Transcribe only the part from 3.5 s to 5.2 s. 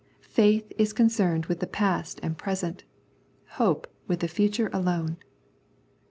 hope with the future alone.